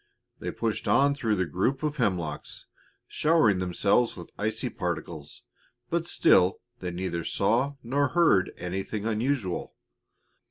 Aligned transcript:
They 0.39 0.49
pushed 0.49 0.87
on 0.87 1.13
through 1.13 1.35
the 1.35 1.45
group 1.45 1.83
of 1.83 1.97
hemlocks, 1.97 2.65
showering 3.07 3.59
themselves 3.59 4.17
with 4.17 4.31
icy 4.35 4.67
particles, 4.69 5.43
but 5.91 6.07
still 6.07 6.57
they 6.79 6.89
neither 6.89 7.23
saw 7.23 7.75
nor 7.83 8.07
heard 8.07 8.51
anything 8.57 9.05
unusual. 9.05 9.75